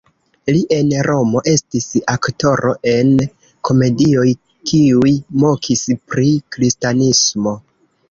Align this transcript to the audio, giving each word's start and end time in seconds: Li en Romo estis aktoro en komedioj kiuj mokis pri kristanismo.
Li 0.53 0.61
en 0.77 0.87
Romo 1.07 1.41
estis 1.51 1.85
aktoro 2.13 2.73
en 2.93 3.13
komedioj 3.71 4.27
kiuj 4.73 5.15
mokis 5.47 5.89
pri 5.95 6.31
kristanismo. 6.59 7.59